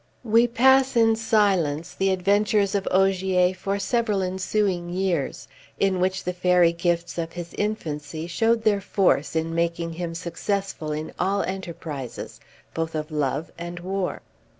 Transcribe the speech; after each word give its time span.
We 0.23 0.47
pass 0.47 0.95
in 0.95 1.15
silence 1.15 1.93
the 1.93 2.09
adventures 2.09 2.73
of 2.73 2.87
Ogier 2.89 3.53
for 3.53 3.77
several 3.77 4.23
ensuing 4.23 4.89
years, 4.89 5.47
in 5.79 5.99
which 5.99 6.23
the 6.23 6.33
fairy 6.33 6.73
gifts 6.73 7.19
of 7.19 7.33
his 7.33 7.53
infancy 7.53 8.25
showed 8.25 8.63
their 8.63 8.81
force 8.81 9.35
in 9.35 9.53
making 9.53 9.93
him 9.93 10.15
successful 10.15 10.91
in 10.91 11.13
all 11.19 11.43
enterprises, 11.43 12.39
both 12.73 12.95
of 12.95 13.11
love 13.11 13.51
and 13.59 13.79
war. 13.81 14.23